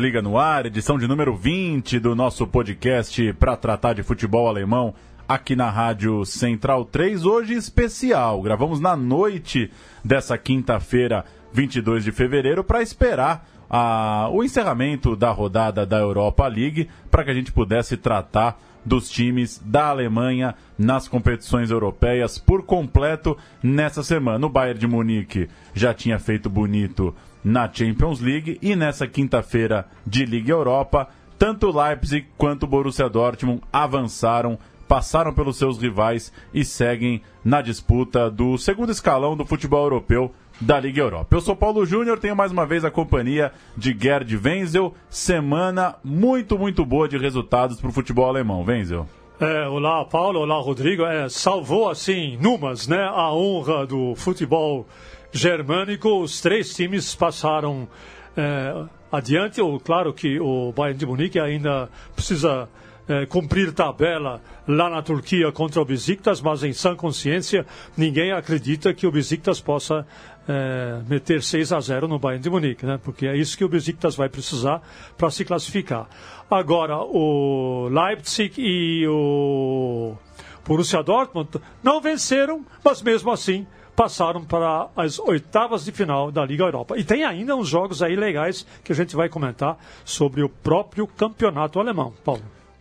[0.00, 4.94] Bundesliga no ar, edição de número 20 do nosso podcast para tratar de futebol alemão
[5.28, 7.26] aqui na Rádio Central 3.
[7.26, 9.70] Hoje especial, gravamos na noite
[10.02, 16.88] dessa quinta-feira, 22 de fevereiro, para esperar a, o encerramento da rodada da Europa League,
[17.10, 23.36] para que a gente pudesse tratar dos times da Alemanha nas competições europeias por completo
[23.62, 24.46] nessa semana.
[24.46, 30.24] O Bayern de Munique já tinha feito bonito na Champions League e nessa quinta-feira de
[30.24, 31.08] Liga Europa,
[31.38, 38.58] tanto Leipzig quanto Borussia Dortmund avançaram, passaram pelos seus rivais e seguem na disputa do
[38.58, 41.34] segundo escalão do futebol europeu da Liga Europa.
[41.34, 44.94] Eu sou Paulo Júnior, tenho mais uma vez a companhia de Gerd Wenzel.
[45.08, 48.62] Semana muito, muito boa de resultados para o futebol alemão.
[48.62, 49.06] Wenzel.
[49.40, 50.40] É, olá, Paulo.
[50.40, 51.02] Olá, Rodrigo.
[51.02, 54.86] É, salvou, assim, numas, né, a honra do futebol
[55.32, 56.20] germânico.
[56.20, 57.88] Os três times passaram
[58.36, 59.60] é, adiante.
[59.60, 62.68] Ou, claro que o Bayern de Munique ainda precisa
[63.08, 68.94] é, cumprir tabela lá na Turquia contra o Besiktas, mas em sã consciência ninguém acredita
[68.94, 70.06] que o Besiktas possa
[70.48, 73.00] é, meter 6 a 0 no Bayern de Munique, né?
[73.02, 74.80] porque é isso que o Besiktas vai precisar
[75.18, 76.08] para se classificar.
[76.48, 80.14] Agora, o Leipzig e o
[80.64, 81.48] Borussia Dortmund
[81.82, 83.66] não venceram, mas mesmo assim
[84.00, 86.96] passaram para as oitavas de final da Liga Europa.
[86.96, 91.06] E tem ainda uns jogos aí legais que a gente vai comentar sobre o próprio
[91.06, 92.10] campeonato alemão.
[92.24, 92.40] Paulo.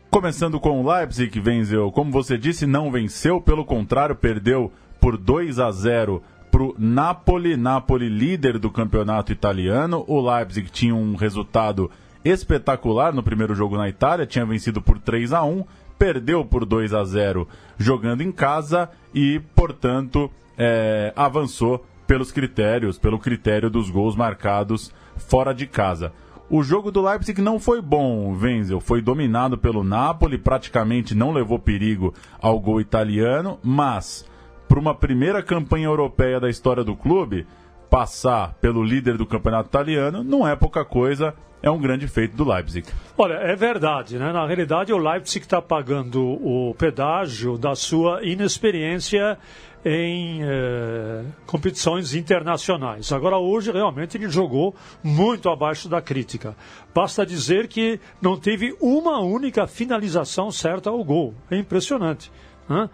[0.10, 5.18] Começando com o Leipzig, que venceu, como você disse, não venceu, pelo contrário, perdeu por
[5.18, 10.06] 2 a 0 para o Napoli, Napoli líder do campeonato italiano.
[10.08, 11.92] O Leipzig tinha um resultado
[12.24, 15.66] espetacular no primeiro jogo na Itália, tinha vencido por 3 a 1
[16.00, 17.46] perdeu por 2 a 0
[17.78, 25.54] jogando em casa e, portanto, é, avançou pelos critérios, pelo critério dos gols marcados fora
[25.54, 26.12] de casa.
[26.50, 28.80] O jogo do Leipzig não foi bom, Wenzel.
[28.80, 34.26] Foi dominado pelo Napoli, praticamente não levou perigo ao gol italiano, mas
[34.68, 37.46] para uma primeira campanha europeia da história do clube,
[37.90, 42.50] passar pelo líder do campeonato italiano não é pouca coisa, é um grande feito do
[42.50, 42.88] Leipzig.
[43.18, 44.32] Olha, é verdade, né?
[44.32, 49.38] Na realidade, o Leipzig está pagando o pedágio da sua inexperiência
[49.84, 53.12] em eh, competições internacionais.
[53.12, 56.56] Agora, hoje, realmente, ele jogou muito abaixo da crítica.
[56.94, 61.34] Basta dizer que não teve uma única finalização certa ao gol.
[61.50, 62.32] É impressionante.
[62.68, 62.90] Né?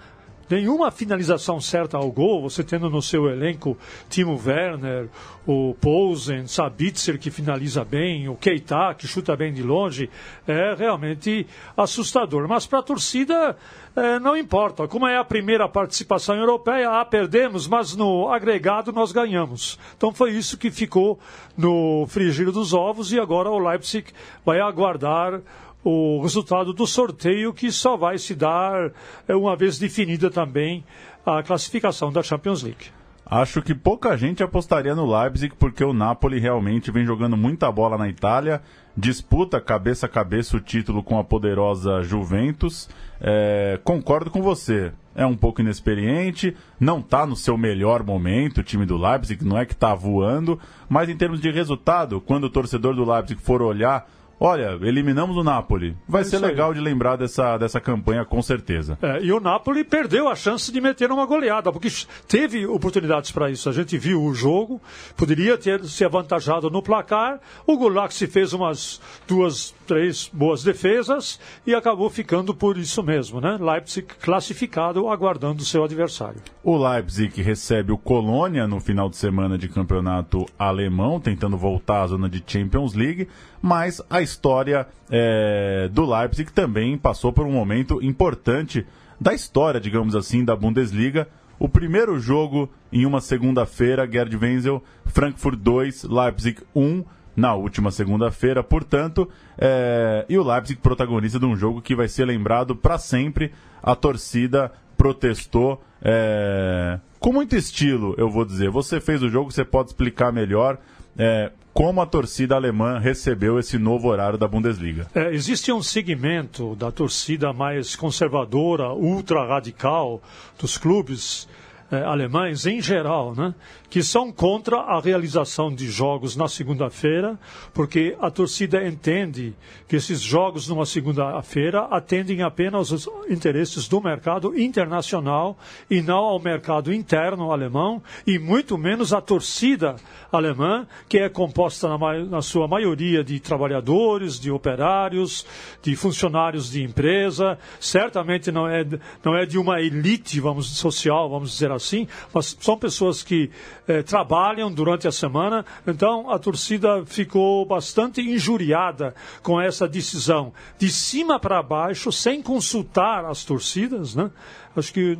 [0.49, 3.77] Nenhuma finalização certa ao gol, você tendo no seu elenco
[4.09, 5.07] Timo Werner,
[5.45, 10.09] o Posen, Sabitzer que finaliza bem, o Keita que chuta bem de longe,
[10.47, 11.45] é realmente
[11.77, 12.47] assustador.
[12.47, 13.55] Mas para a torcida
[13.95, 14.87] é, não importa.
[14.87, 19.79] Como é a primeira participação europeia, ah, perdemos, mas no agregado nós ganhamos.
[19.95, 21.17] Então foi isso que ficou
[21.57, 24.11] no frigir dos ovos e agora o Leipzig
[24.43, 25.41] vai aguardar
[25.85, 28.91] o resultado do sorteio que só vai se dar
[29.27, 30.83] é, uma vez definida também
[31.23, 32.87] a classificação da Champions League.
[33.23, 37.97] Acho que pouca gente apostaria no Leipzig porque o Napoli realmente vem jogando muita bola
[37.97, 38.61] na Itália,
[38.97, 42.89] disputa cabeça a cabeça o título com a poderosa Juventus.
[43.21, 48.63] É, concordo com você, é um pouco inexperiente, não está no seu melhor momento o
[48.63, 50.59] time do Leipzig, não é que está voando,
[50.89, 54.07] mas em termos de resultado, quando o torcedor do Leipzig for olhar
[54.39, 55.95] Olha, eliminamos o Napoli.
[56.07, 56.75] Vai é ser legal aí.
[56.75, 58.97] de lembrar dessa, dessa campanha, com certeza.
[59.01, 61.89] É, e o Napoli perdeu a chance de meter uma goleada, porque
[62.27, 63.69] teve oportunidades para isso.
[63.69, 64.81] A gente viu o jogo,
[65.15, 67.39] poderia ter se avantajado no placar.
[67.65, 73.39] O Gulak se fez umas duas, três boas defesas e acabou ficando por isso mesmo,
[73.39, 73.57] né?
[73.59, 76.41] Leipzig classificado, aguardando o seu adversário.
[76.63, 82.07] O Leipzig recebe o Colônia no final de semana de campeonato alemão, tentando voltar à
[82.07, 83.27] zona de Champions League
[83.65, 88.85] mas a história é, do Leipzig também passou por um momento importante
[89.19, 91.27] da história, digamos assim, da Bundesliga.
[91.57, 97.03] O primeiro jogo em uma segunda-feira, Gerd Wenzel, Frankfurt 2, Leipzig 1,
[97.35, 99.27] na última segunda-feira, portanto,
[99.57, 103.51] é, e o Leipzig protagonista de um jogo que vai ser lembrado para sempre.
[103.81, 108.69] A torcida protestou é, com muito estilo, eu vou dizer.
[108.69, 110.77] Você fez o jogo, você pode explicar melhor.
[111.17, 115.07] É, como a torcida alemã recebeu esse novo horário da Bundesliga.
[115.13, 120.23] É, existe um segmento da torcida mais conservadora, ultra radical
[120.57, 121.49] dos clubes
[121.91, 123.53] eh, alemães em geral, né,
[123.91, 127.39] que são contra a realização de jogos na segunda-feira,
[127.75, 129.53] porque a torcida entende
[129.87, 136.39] que esses jogos numa segunda-feira atendem apenas os interesses do mercado internacional e não ao
[136.39, 139.95] mercado interno alemão e muito menos a torcida
[140.31, 145.45] alemã, que é composta na, na sua maioria de trabalhadores, de operários,
[145.83, 148.83] de funcionários de empresa, certamente não é,
[149.23, 153.51] não é de uma elite, vamos social, vamos dizer assim, mas são pessoas que
[153.87, 159.13] eh, trabalham durante a semana, então a torcida ficou bastante injuriada
[159.43, 164.31] com essa decisão, de cima para baixo, sem consultar as torcidas, né?
[164.75, 165.17] Acho que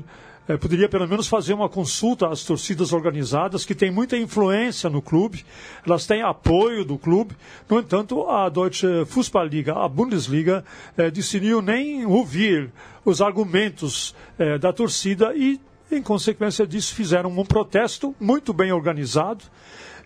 [0.48, 5.02] é, poderia pelo menos fazer uma consulta às torcidas organizadas, que têm muita influência no
[5.02, 5.44] clube,
[5.86, 7.36] elas têm apoio do clube.
[7.68, 10.63] No entanto, a Deutsche Fußballliga, a Bundesliga,
[10.96, 12.72] é, decidiu nem ouvir
[13.04, 15.60] os argumentos é, da torcida e
[15.91, 19.43] em consequência disso, fizeram um protesto muito bem organizado,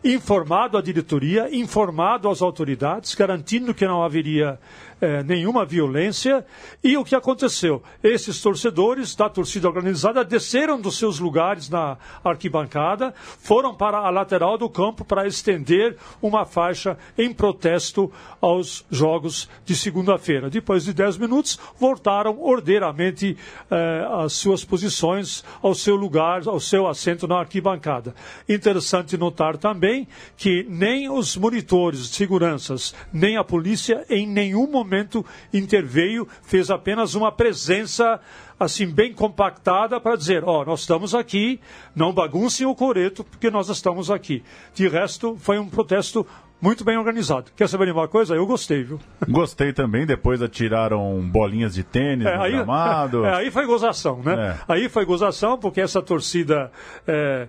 [0.04, 4.60] informado a diretoria, informado as autoridades, garantindo que não haveria
[5.02, 6.46] é, nenhuma violência.
[6.84, 7.82] E o que aconteceu?
[8.04, 14.58] Esses torcedores da torcida organizada desceram dos seus lugares na arquibancada, foram para a lateral
[14.58, 18.12] do campo para estender uma faixa em protesto
[18.42, 20.50] aos jogos de segunda-feira.
[20.50, 23.38] Depois de 10 minutos, voltaram ordeiramente
[23.70, 28.14] é, às suas posições, ao seu lugar, ao seu assento na arquibancada.
[28.48, 30.08] Interessante notar também
[30.38, 36.70] que nem os monitores de seguranças, nem a polícia, em nenhum momento momento interveio, fez
[36.70, 38.20] apenas uma presença
[38.60, 41.62] assim bem compactada para dizer, ó, oh, nós estamos aqui,
[41.96, 44.44] não baguncem o coreto, porque nós estamos aqui.
[44.74, 46.28] De resto, foi um protesto
[46.62, 47.52] muito bem organizado.
[47.56, 48.36] Quer saber de uma coisa?
[48.36, 49.00] Eu gostei, viu?
[49.30, 50.06] Gostei também.
[50.06, 53.24] Depois atiraram bolinhas de tênis é, no aí, gramado.
[53.30, 54.58] É, aí foi gozação, né?
[54.68, 54.74] É.
[54.74, 56.72] Aí foi gozação, porque essa torcida...
[57.08, 57.48] É,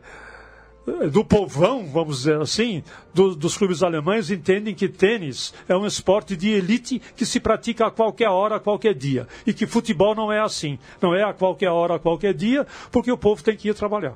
[1.12, 2.82] do povão, vamos dizer assim,
[3.14, 7.86] do, dos clubes alemães entendem que tênis é um esporte de elite que se pratica
[7.86, 9.26] a qualquer hora, a qualquer dia.
[9.46, 10.78] E que futebol não é assim.
[11.00, 14.14] Não é a qualquer hora, a qualquer dia, porque o povo tem que ir trabalhar.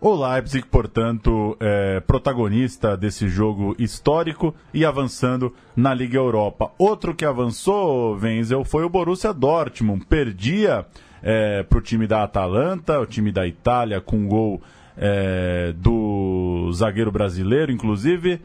[0.00, 6.70] O Leipzig, portanto, é protagonista desse jogo histórico e avançando na Liga Europa.
[6.78, 10.06] Outro que avançou, Wenzel, foi o Borussia Dortmund.
[10.06, 10.86] Perdia
[11.20, 14.62] é, para o time da Atalanta, o time da Itália, com gol
[14.98, 18.40] é, do zagueiro brasileiro, inclusive.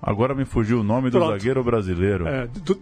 [0.00, 1.32] Agora me fugiu o nome do Pronto.
[1.32, 2.28] zagueiro brasileiro.
[2.28, 2.78] É, do,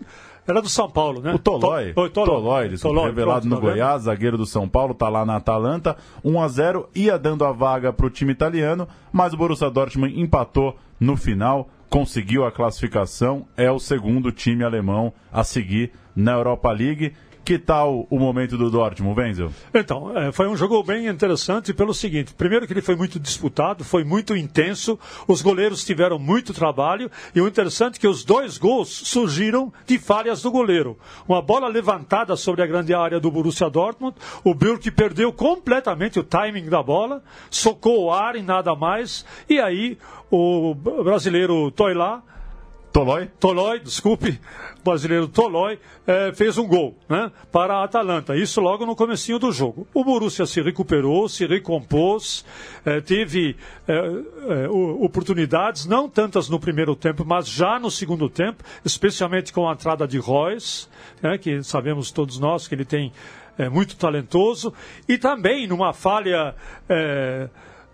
[0.47, 1.33] era do São Paulo, né?
[1.33, 1.95] O Tolói.
[1.95, 5.37] To, Tolói, Tolói revelado Pronto, no tá Goiás, zagueiro do São Paulo, tá lá na
[5.37, 5.97] Atalanta.
[6.23, 10.21] 1 a 0 ia dando a vaga para o time italiano, mas o Borussia Dortmund
[10.21, 16.71] empatou no final, conseguiu a classificação, é o segundo time alemão a seguir na Europa
[16.73, 17.15] League.
[17.45, 19.53] Que tal o momento do Dortmund, Wenzel?
[19.75, 23.85] Então, é, foi um jogo bem interessante pelo seguinte: primeiro, que ele foi muito disputado,
[23.85, 24.99] foi muito intenso,
[25.29, 29.99] os goleiros tiveram muito trabalho, e o interessante é que os dois gols surgiram de
[29.99, 30.99] falhas do goleiro.
[31.29, 36.25] Uma bola levantada sobre a grande área do Borussia Dortmund, o Burke perdeu completamente o
[36.25, 39.99] timing da bola, socou o ar e nada mais, e aí
[40.31, 42.23] o brasileiro Toilá
[42.95, 43.29] Tolói?
[43.41, 44.41] Tolói, desculpe,
[44.79, 49.37] o brasileiro Tolói é, fez um gol né, para a Atalanta, isso logo no comecinho
[49.37, 49.85] do jogo.
[49.93, 52.45] O Borussia se recuperou, se recompôs,
[52.87, 53.57] é, teve
[53.89, 54.69] é,
[55.01, 60.07] oportunidades, não tantas no primeiro tempo, mas já no segundo tempo, especialmente com a entrada
[60.07, 60.87] de Royce,
[61.21, 63.13] né, que sabemos todos nós que ele tem
[63.59, 64.73] é, muito talentoso,
[65.09, 66.55] e também numa falha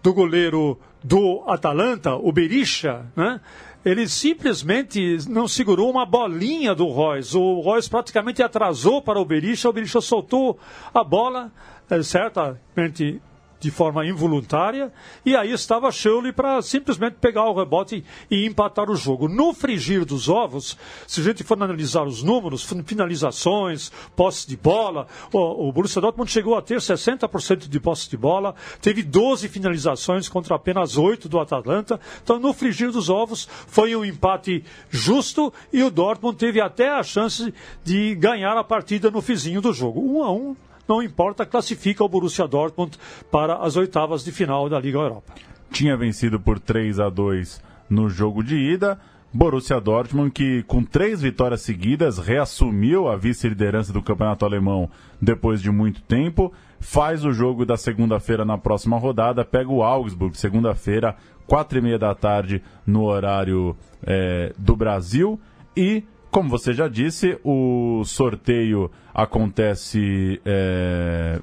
[0.02, 3.40] do goleiro do Atalanta, o Berisha, né?
[3.84, 7.36] Ele simplesmente não segurou uma bolinha do Royce.
[7.36, 10.58] O Royce praticamente atrasou para o Berisha, o Berisha soltou
[10.92, 11.50] a bola,
[11.88, 13.20] é, certamente
[13.60, 14.90] de forma involuntária,
[15.24, 19.28] e aí estava Schöle para simplesmente pegar o rebote e empatar o jogo.
[19.28, 20.76] No frigir dos ovos,
[21.06, 26.30] se a gente for analisar os números, finalizações, posse de bola, o, o Borussia Dortmund
[26.30, 31.38] chegou a ter 60% de posse de bola, teve 12 finalizações contra apenas 8 do
[31.38, 32.00] Atalanta.
[32.22, 37.02] Então, no frigir dos ovos, foi um empate justo e o Dortmund teve até a
[37.02, 37.52] chance
[37.84, 40.00] de ganhar a partida no fizinho do jogo.
[40.00, 40.56] 1 um a 1 um,
[40.90, 42.98] não importa, classifica o Borussia Dortmund
[43.30, 45.34] para as oitavas de final da Liga Europa.
[45.70, 48.98] Tinha vencido por 3 a 2 no jogo de ida.
[49.32, 54.90] Borussia Dortmund, que com três vitórias seguidas reassumiu a vice-liderança do campeonato alemão
[55.22, 60.36] depois de muito tempo, faz o jogo da segunda-feira na próxima rodada, pega o Augsburg,
[60.36, 61.14] segunda-feira,
[61.46, 65.38] quatro e meia da tarde no horário é, do Brasil.
[65.76, 70.40] E, como você já disse, o sorteio acontece.
[70.44, 71.40] É...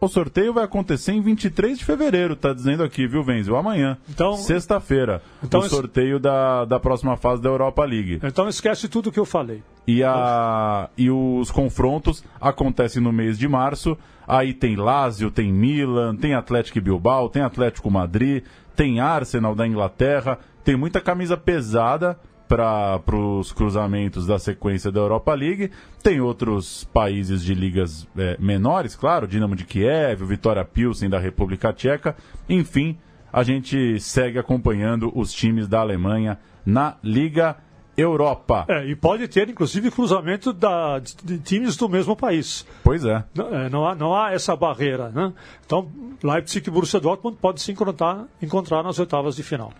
[0.00, 3.54] O sorteio vai acontecer em 23 de fevereiro, tá dizendo aqui, viu, Venzel?
[3.54, 3.98] Amanhã.
[4.08, 5.22] Então, Sexta-feira.
[5.44, 8.18] Então, o sorteio da, da próxima fase da Europa League.
[8.22, 9.62] Então esquece tudo que eu falei.
[9.86, 13.96] E, a, e os confrontos acontecem no mês de março.
[14.26, 18.42] Aí tem Lazio, tem Milan, tem Atlético Bilbao, tem Atlético Madrid,
[18.74, 20.38] tem Arsenal da Inglaterra.
[20.64, 22.18] Tem muita camisa pesada
[22.50, 25.70] para os cruzamentos da sequência da Europa League.
[26.02, 31.20] Tem outros países de ligas é, menores, claro, Dinamo de Kiev, o Vitória Pilsen da
[31.20, 32.16] República Tcheca.
[32.48, 32.98] Enfim,
[33.32, 37.56] a gente segue acompanhando os times da Alemanha na Liga
[37.96, 38.64] Europa.
[38.68, 42.66] É, e pode ter, inclusive, cruzamento da, de, times do mesmo país.
[42.82, 43.22] Pois é.
[43.32, 45.10] Não, é, não, há, não há essa barreira.
[45.10, 45.32] Né?
[45.64, 45.88] Então,
[46.20, 49.72] Leipzig e Borussia Dortmund podem se encontrar, encontrar nas oitavas de final.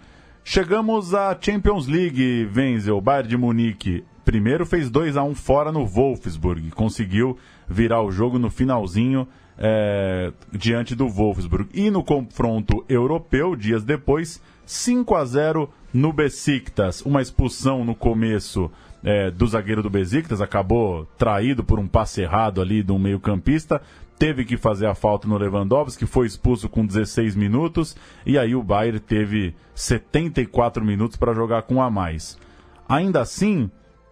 [0.44, 4.04] Chegamos à Champions League, Wenzel, Bayern de Munique.
[4.24, 7.36] Primeiro fez 2 a 1 fora no Wolfsburg, conseguiu
[7.68, 9.28] virar o jogo no finalzinho
[9.58, 11.68] é, diante do Wolfsburg.
[11.74, 17.02] E no confronto europeu, dias depois, 5 a 0 no Besiktas.
[17.02, 18.70] Uma expulsão no começo
[19.04, 23.80] é, do zagueiro do Besiktas, acabou traído por um passe errado ali do meio-campista
[24.20, 27.96] teve que fazer a falta no Lewandowski, que foi expulso com 16 minutos,
[28.26, 32.38] e aí o Bayern teve 74 minutos para jogar com a mais.
[32.86, 33.70] Ainda assim,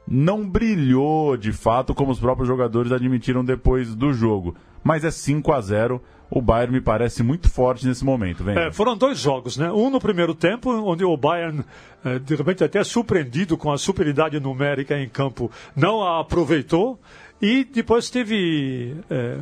[0.09, 5.53] não brilhou de fato como os próprios jogadores admitiram depois do jogo, mas é 5
[5.53, 8.49] a 0 o Bayern me parece muito forte nesse momento.
[8.49, 9.71] É, foram dois jogos, né?
[9.73, 11.65] Um no primeiro tempo, onde o Bayern,
[12.05, 16.99] é, de repente até surpreendido com a superioridade numérica em campo, não a aproveitou.
[17.41, 19.38] E depois teve é,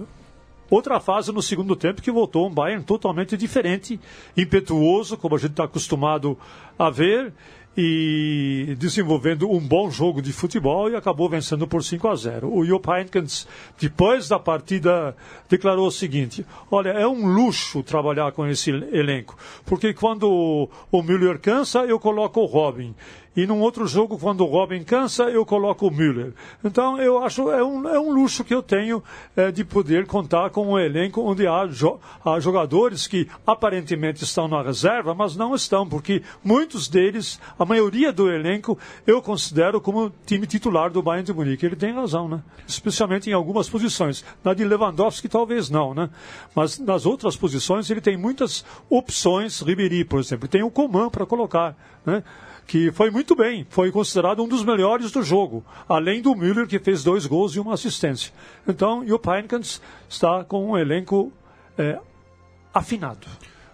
[0.71, 4.01] outra fase no segundo tempo que voltou um Bayern totalmente diferente,
[4.37, 6.39] impetuoso, como a gente está acostumado
[6.79, 7.33] a ver,
[7.77, 12.51] e desenvolvendo um bom jogo de futebol e acabou vencendo por 5 a 0.
[12.51, 13.47] O Jupp Heynckes,
[13.79, 15.15] depois da partida,
[15.49, 21.39] declarou o seguinte: Olha, é um luxo trabalhar com esse elenco, porque quando o Müller
[21.39, 22.95] cansa, eu coloco o Robin.
[23.37, 26.33] E num outro jogo, quando o Robin cansa, eu coloco o Müller.
[26.65, 29.03] Então, eu acho é um, é um luxo que eu tenho
[29.37, 34.49] é, de poder contar com um elenco onde há, jo há jogadores que aparentemente estão
[34.49, 40.11] na reserva, mas não estão, porque muitos deles, a maioria do elenco, eu considero como
[40.25, 41.67] time titular do Bayern de Munique.
[41.67, 42.43] Ele tem razão, né?
[42.67, 44.25] Especialmente em algumas posições.
[44.43, 46.09] Na de Lewandowski, talvez não, né?
[46.55, 49.61] Mas nas outras posições, ele tem muitas opções.
[49.61, 52.23] Ribéry, por exemplo, tem o Coman para colocar, né?
[52.67, 56.79] Que foi muito bem, foi considerado um dos melhores do jogo, além do Müller, que
[56.79, 58.33] fez dois gols e uma assistência.
[58.67, 61.33] Então, o Heinkens está com um elenco
[61.79, 61.99] é,
[62.75, 63.27] afinado.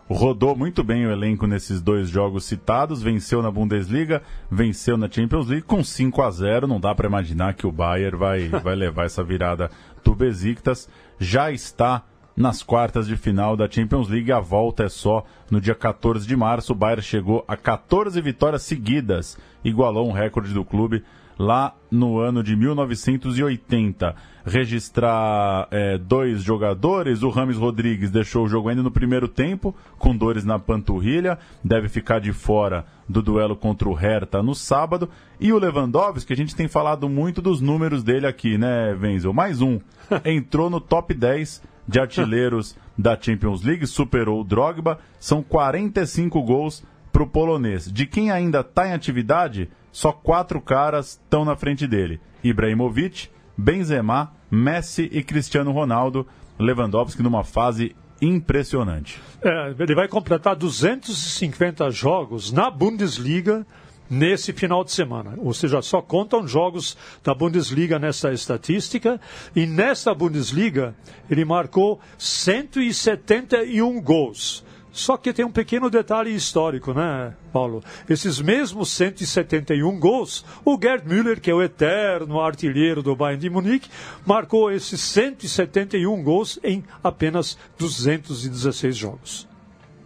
[0.09, 5.47] Rodou muito bem o elenco nesses dois jogos citados, venceu na Bundesliga, venceu na Champions
[5.47, 9.07] League com 5 a 0 Não dá para imaginar que o Bayern vai, vai levar
[9.07, 9.71] essa virada
[10.05, 10.89] do Besiktas.
[11.19, 12.05] Já está
[12.37, 14.33] nas quartas de final da Champions League.
[14.33, 16.73] A volta é só no dia 14 de março.
[16.73, 21.05] O Bayern chegou a 14 vitórias seguidas, igualou um recorde do clube
[21.39, 24.15] lá no ano de 1980.
[24.45, 30.17] Registrar é, dois jogadores, o Rames Rodrigues deixou o jogo ainda no primeiro tempo, com
[30.17, 35.09] dores na panturrilha, deve ficar de fora do duelo contra o Hertha no sábado.
[35.39, 39.33] E o Lewandowski, que a gente tem falado muito dos números dele aqui, né, Wenzel?
[39.33, 39.79] Mais um.
[40.25, 46.85] Entrou no top 10 de artilheiros da Champions League, superou o Drogba, são 45 gols
[47.13, 47.91] para o polonês.
[47.91, 54.33] De quem ainda está em atividade, só quatro caras estão na frente dele: Ibrahimovic, Benzema,
[54.51, 56.27] Messi e Cristiano Ronaldo.
[56.59, 59.21] Lewandowski numa fase impressionante.
[59.43, 63.67] É, ele vai completar 250 jogos na Bundesliga
[64.09, 65.35] nesse final de semana.
[65.39, 69.21] Ou seja, só contam jogos da Bundesliga nessa estatística.
[69.57, 70.95] E nessa Bundesliga,
[71.29, 74.65] ele marcou 171 gols.
[74.93, 77.83] Só que tem um pequeno detalhe histórico, né, Paulo?
[78.09, 83.51] Esses mesmos 171 gols, o Gerd Müller, que é o eterno artilheiro do Bayern de
[83.51, 83.89] Munique,
[84.27, 89.53] marcou esses 171 gols em apenas 216 jogos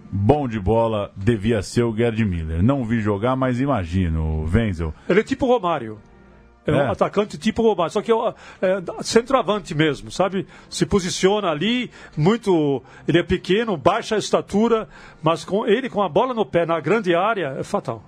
[0.09, 2.62] bom de bola devia ser o Gerd Miller.
[2.62, 4.95] Não vi jogar, mas imagino, Wenzel.
[5.09, 5.99] Ele é tipo Romário.
[6.66, 6.75] É, é.
[6.75, 8.16] um atacante tipo Romário, só que é,
[8.62, 10.46] é, centroavante mesmo, sabe?
[10.68, 12.82] Se posiciona ali, muito.
[13.06, 14.88] Ele é pequeno, baixa estatura,
[15.23, 18.02] mas com ele com a bola no pé na grande área é fatal.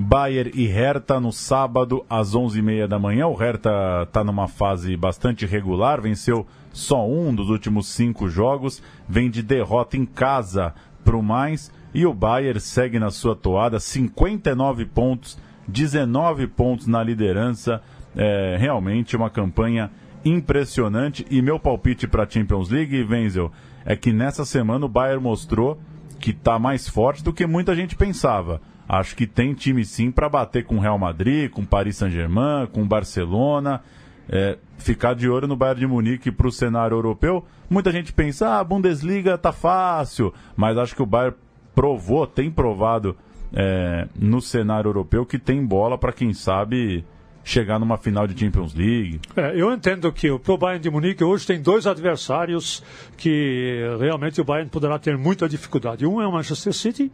[0.00, 3.26] Bayer e Hertha no sábado às 11h30 da manhã.
[3.26, 9.28] O Hertha está numa fase bastante regular, venceu só um dos últimos cinco jogos, vem
[9.28, 10.72] de derrota em casa
[11.04, 15.36] para o mais e o Bayern segue na sua toada, 59 pontos,
[15.68, 17.80] 19 pontos na liderança.
[18.16, 19.90] É, realmente uma campanha
[20.24, 21.26] impressionante.
[21.30, 23.52] E meu palpite para a Champions League, Wenzel,
[23.84, 25.80] é que nessa semana o Bayern mostrou
[26.18, 28.60] que está mais forte do que muita gente pensava.
[28.88, 32.86] Acho que tem time sim para bater com o Real Madrid, com Paris Saint-Germain, com
[32.86, 33.82] Barcelona.
[34.30, 37.44] É, ficar de olho no Bayern de Munique para o cenário europeu.
[37.68, 41.36] Muita gente pensa, ah, a Bundesliga tá fácil, mas acho que o Bayern
[41.74, 43.16] provou, tem provado
[43.52, 47.04] é, no cenário europeu que tem bola para quem sabe
[47.48, 49.20] chegar numa final de Champions League.
[49.34, 52.82] É, eu entendo que o Bayern de Munique hoje tem dois adversários
[53.16, 56.04] que realmente o Bayern poderá ter muita dificuldade.
[56.04, 57.10] Um é o Manchester City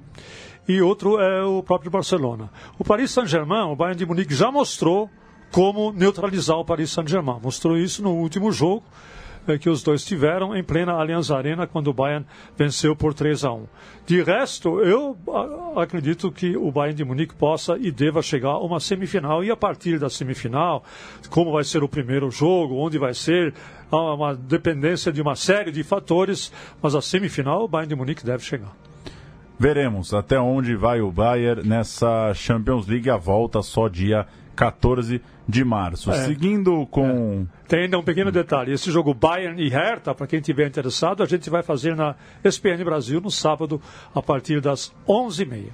[0.67, 2.51] e outro é o próprio Barcelona.
[2.79, 5.09] O Paris Saint-Germain, o Bayern de Munique já mostrou
[5.53, 7.39] como neutralizar o Paris Saint-Germain.
[7.41, 8.83] Mostrou isso no último jogo
[9.61, 13.53] que os dois tiveram em plena Allianz Arena quando o Bayern venceu por 3 a
[13.53, 13.67] 1.
[14.07, 15.17] De resto, eu
[15.77, 19.57] acredito que o Bayern de Munique possa e deva chegar a uma semifinal e a
[19.57, 20.83] partir da semifinal,
[21.31, 23.55] como vai ser o primeiro jogo, onde vai ser,
[23.91, 28.25] há uma dependência de uma série de fatores, mas a semifinal o Bayern de Munique
[28.25, 28.73] deve chegar.
[29.59, 35.65] Veremos até onde vai o Bayern nessa Champions League a volta só dia 14 de
[35.65, 36.11] março.
[36.11, 36.25] É.
[36.25, 37.47] Seguindo com.
[37.65, 37.69] É.
[37.69, 41.27] Tem ainda um pequeno detalhe: esse jogo Bayern e Hertha, para quem estiver interessado, a
[41.27, 43.81] gente vai fazer na SPN Brasil no sábado,
[44.15, 45.71] a partir das 11h30.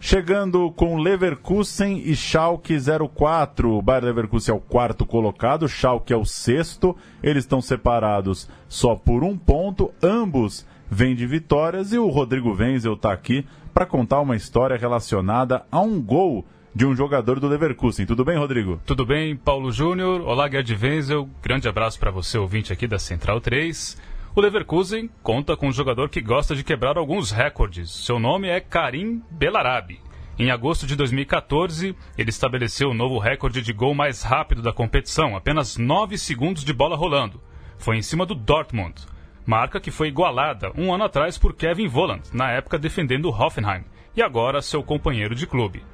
[0.00, 3.72] Chegando com Leverkusen e Schalke 04.
[3.72, 6.94] O Bayern Leverkusen é o quarto colocado, Schalke é o sexto.
[7.22, 9.90] Eles estão separados só por um ponto.
[10.02, 15.64] Ambos vêm de vitórias e o Rodrigo Wenzel está aqui para contar uma história relacionada
[15.72, 18.04] a um gol de um jogador do Leverkusen.
[18.04, 18.80] Tudo bem, Rodrigo?
[18.84, 20.22] Tudo bem, Paulo Júnior.
[20.22, 21.28] Olá, Gerd Wenzel.
[21.40, 23.96] Grande abraço para você, ouvinte aqui da Central 3.
[24.34, 27.92] O Leverkusen conta com um jogador que gosta de quebrar alguns recordes.
[28.04, 30.00] Seu nome é Karim Belarabi.
[30.36, 35.36] Em agosto de 2014, ele estabeleceu o novo recorde de gol mais rápido da competição,
[35.36, 37.40] apenas 9 segundos de bola rolando.
[37.78, 39.00] Foi em cima do Dortmund,
[39.46, 43.84] marca que foi igualada um ano atrás por Kevin Volland, na época defendendo o Hoffenheim,
[44.16, 45.84] e agora seu companheiro de clube.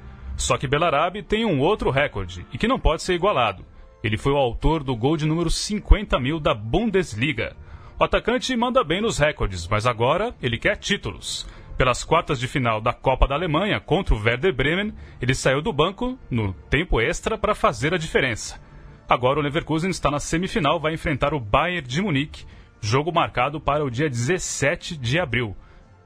[0.41, 3.63] Só que Belarabe tem um outro recorde e que não pode ser igualado.
[4.03, 7.55] Ele foi o autor do gol de número 50 mil da Bundesliga.
[7.99, 11.47] O atacante manda bem nos recordes, mas agora ele quer títulos.
[11.77, 15.71] Pelas quartas de final da Copa da Alemanha contra o Werder Bremen, ele saiu do
[15.71, 18.59] banco no tempo extra para fazer a diferença.
[19.07, 22.45] Agora o Leverkusen está na semifinal, vai enfrentar o Bayern de Munique,
[22.81, 25.55] jogo marcado para o dia 17 de abril.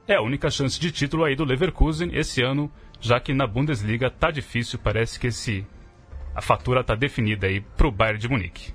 [0.06, 4.10] É a única chance de título aí do Leverkusen esse ano já que na Bundesliga
[4.10, 5.66] tá difícil, parece que esse
[6.34, 8.74] a fatura tá definida aí pro Bayern de Munique.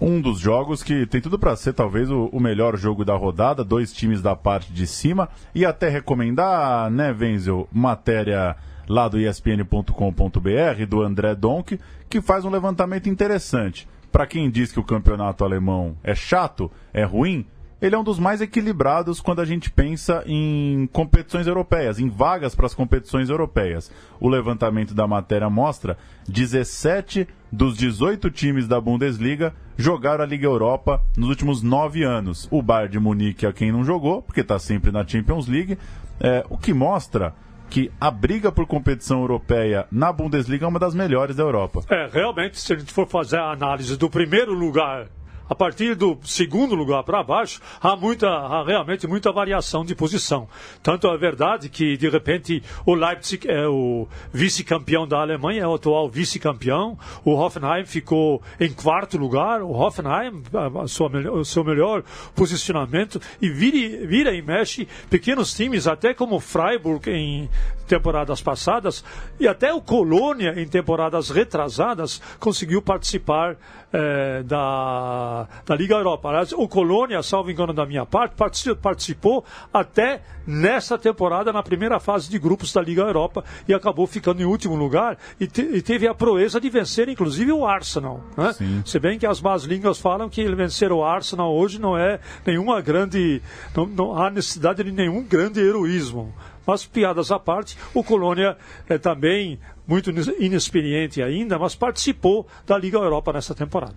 [0.00, 3.64] Um dos jogos que tem tudo para ser talvez o, o, melhor jogo da rodada,
[3.64, 8.56] dois times da parte de cima e até recomendar, né, Wenzel, matéria
[8.88, 13.88] lá do espn.com.br do André Donk, que faz um levantamento interessante.
[14.10, 17.44] Para quem diz que o campeonato alemão é chato, é ruim,
[17.80, 22.54] ele é um dos mais equilibrados quando a gente pensa em competições europeias, em vagas
[22.54, 23.90] para as competições europeias.
[24.20, 25.96] O levantamento da matéria mostra
[26.28, 32.48] 17 dos 18 times da Bundesliga jogaram a Liga Europa nos últimos nove anos.
[32.50, 35.78] O Bayern de Munique é quem não jogou, porque está sempre na Champions League,
[36.20, 37.32] é, o que mostra
[37.70, 41.82] que a briga por competição europeia na Bundesliga é uma das melhores da Europa.
[41.88, 45.06] É, realmente, se a gente for fazer a análise do primeiro lugar
[45.48, 50.48] a partir do segundo lugar para baixo, há, muita, há realmente muita variação de posição.
[50.82, 55.74] Tanto é verdade que, de repente, o Leipzig é o vice-campeão da Alemanha, é o
[55.74, 56.98] atual vice-campeão.
[57.24, 59.62] O Hoffenheim ficou em quarto lugar.
[59.62, 60.42] O Hoffenheim,
[60.82, 62.02] a sua, o seu melhor
[62.34, 67.48] posicionamento, e vira, vira e mexe pequenos times, até como o Freiburg em
[67.86, 69.02] temporadas passadas,
[69.40, 73.56] e até o Colônia em temporadas retrasadas, conseguiu participar
[73.92, 76.30] é, da, da Liga Europa.
[76.56, 78.34] O Colônia, salvo engano da minha parte,
[78.74, 84.40] participou até nessa temporada, na primeira fase de grupos da Liga Europa, e acabou ficando
[84.40, 88.22] em último lugar e, te, e teve a proeza de vencer, inclusive, o Arsenal.
[88.36, 88.82] Né?
[88.84, 92.18] Se bem que as más línguas falam que ele vencer o Arsenal hoje não é
[92.46, 93.42] nenhuma grande.
[93.76, 96.32] não, não há necessidade de nenhum grande heroísmo.
[96.66, 98.56] Mas, piadas à parte, o Colônia
[98.88, 103.96] é também muito inexperiente ainda, mas participou da Liga Europa nessa temporada.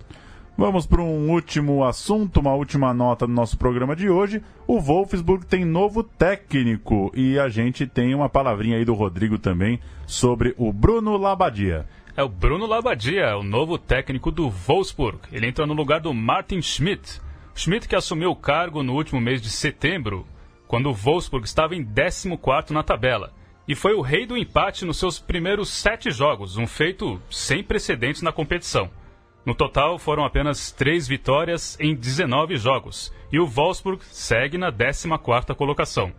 [0.57, 4.43] Vamos para um último assunto, uma última nota do nosso programa de hoje.
[4.67, 9.79] O Wolfsburg tem novo técnico e a gente tem uma palavrinha aí do Rodrigo também
[10.05, 11.87] sobre o Bruno Labadia.
[12.15, 15.19] É o Bruno Labadia, o novo técnico do Wolfsburg.
[15.31, 17.21] Ele entra no lugar do Martin Schmidt.
[17.55, 20.25] Schmidt que assumiu o cargo no último mês de setembro
[20.67, 22.37] quando o Wolfsburg estava em 14
[22.73, 23.33] na tabela
[23.67, 28.21] e foi o rei do empate nos seus primeiros sete jogos, um feito sem precedentes
[28.21, 28.89] na competição.
[29.45, 35.07] No total, foram apenas três vitórias em 19 jogos, e o Wolfsburg segue na 14
[35.55, 36.13] colocação.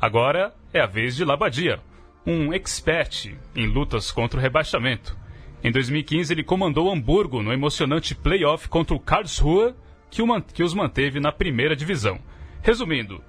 [0.00, 1.80] Agora é a vez de Labadia,
[2.24, 5.18] um expert em lutas contra o rebaixamento.
[5.62, 9.74] Em 2015, ele comandou Hamburgo no emocionante playoff contra o Karlsruhe,
[10.08, 12.18] que, o que os manteve na primeira divisão.
[12.62, 13.22] Resumindo,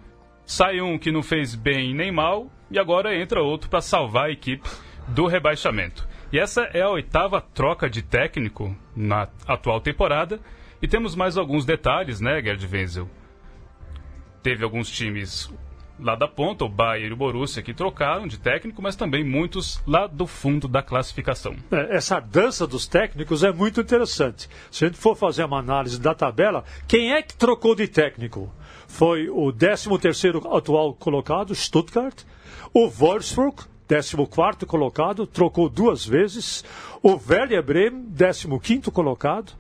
[0.46, 4.32] sai um que não fez bem nem mal, e agora entra outro para salvar a
[4.32, 4.70] equipe
[5.08, 6.08] do rebaixamento.
[6.32, 10.40] E essa é a oitava troca de técnico na atual temporada.
[10.82, 13.10] E temos mais alguns detalhes, né, Gerd Wenzel?
[14.42, 15.52] Teve alguns times
[16.00, 19.82] lá da ponta, o Bayern e o Borussia, que trocaram de técnico, mas também muitos
[19.86, 21.56] lá do fundo da classificação.
[21.72, 24.50] É, essa dança dos técnicos é muito interessante.
[24.72, 28.52] Se a gente for fazer uma análise da tabela, quem é que trocou de técnico?
[28.88, 32.24] Foi o 13º atual colocado, Stuttgart,
[32.74, 36.64] o Wolfsburg, 14 colocado, trocou duas vezes,
[37.04, 38.08] o Werder Bremen,
[38.62, 39.52] 15 colocado,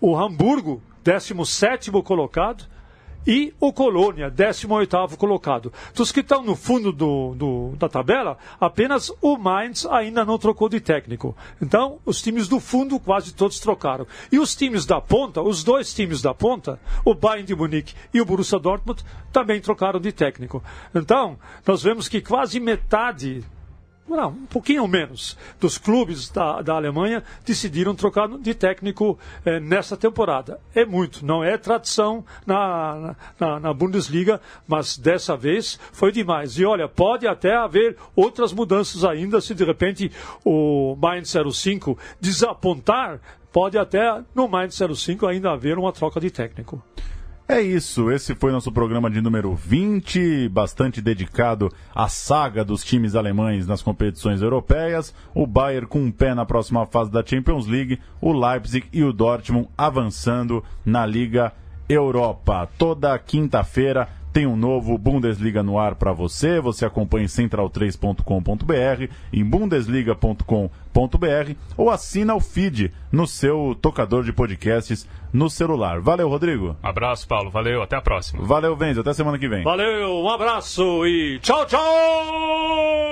[0.00, 2.64] o Hamburgo, 17 colocado,
[3.24, 5.72] e o Colônia, 18 colocado.
[5.94, 10.68] Dos que estão no fundo do, do, da tabela, apenas o Mainz ainda não trocou
[10.68, 11.36] de técnico.
[11.60, 14.06] Então, os times do fundo quase todos trocaram.
[14.30, 18.20] E os times da ponta, os dois times da ponta, o Bayern de Munique e
[18.20, 20.62] o Borussia Dortmund, também trocaram de técnico.
[20.94, 23.44] Então, nós vemos que quase metade
[24.14, 29.96] não, um pouquinho menos, dos clubes da, da Alemanha decidiram trocar de técnico eh, nessa
[29.96, 30.60] temporada.
[30.74, 36.56] É muito, não é tradição na, na, na, Bundesliga, mas dessa vez foi demais.
[36.56, 40.12] E olha, pode até haver outras mudanças ainda, se de repente
[40.44, 43.20] o Mainz 05 desapontar,
[43.52, 46.80] pode até no Mainz 05 ainda haver uma troca de técnico.
[47.48, 53.14] É isso, esse foi nosso programa de número 20, bastante dedicado à saga dos times
[53.14, 55.14] alemães nas competições europeias.
[55.32, 59.12] O Bayern com um pé na próxima fase da Champions League, o Leipzig e o
[59.12, 61.52] Dortmund avançando na Liga
[61.88, 62.68] Europa.
[62.76, 66.60] Toda quinta-feira tem um novo Bundesliga no ar para você.
[66.60, 75.08] Você acompanha em central3.com.br, em bundesliga.com.br ou assina o feed no seu tocador de podcasts
[75.32, 76.02] no celular.
[76.02, 76.76] Valeu, Rodrigo.
[76.82, 77.50] Abraço, Paulo.
[77.50, 78.44] Valeu, até a próxima.
[78.44, 79.00] Valeu, Venzo.
[79.00, 79.64] Até semana que vem.
[79.64, 83.05] Valeu, um abraço e tchau, tchau!